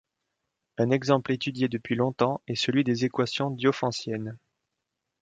[0.79, 4.35] Un exemple étudié depuis longtemps est celui des équations diophantiennes.